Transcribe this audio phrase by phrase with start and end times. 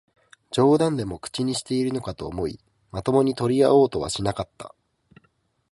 [0.49, 2.59] 冗談でも口にしているのかと思い、
[2.89, 4.73] まともに取り合おうとはしなかった